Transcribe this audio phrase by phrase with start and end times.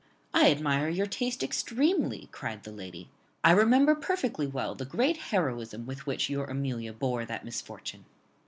[0.33, 3.11] "I admire your taste extremely," cried the lady;
[3.43, 8.05] "I remember perfectly well the great heroism with which your Amelia bore that misfortune."